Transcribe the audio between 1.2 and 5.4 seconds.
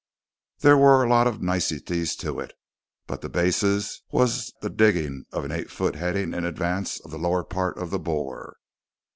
of niceties to it, but the basis was the digging